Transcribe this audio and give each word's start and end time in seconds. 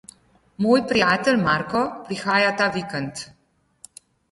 Moj 0.65 0.77
prijatelj 0.91 1.35
Marko 1.43 1.83
prihaja 2.09 2.49
ta 2.63 2.73
vikend. 2.81 3.25